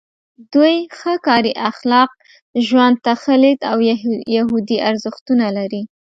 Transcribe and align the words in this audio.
دوی 0.53 0.75
ښه 0.97 1.13
کاري 1.27 1.53
اخلاق، 1.69 2.09
ژوند 2.67 2.95
ته 3.05 3.13
ښه 3.21 3.33
لید 3.43 3.59
او 3.71 3.77
یهودي 4.35 4.77
ارزښتونه 4.89 5.45
لري. 5.57 5.81